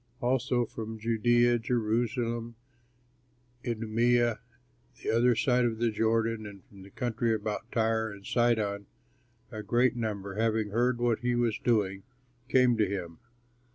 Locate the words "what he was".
10.97-11.59